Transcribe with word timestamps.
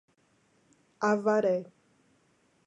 Avaré 1.11 1.69